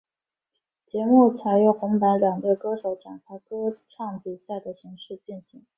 [0.87, 5.63] 节目采由红白两队歌手展开歌唱比赛的形式进行。